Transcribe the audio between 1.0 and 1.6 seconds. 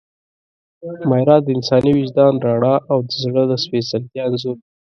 میره– د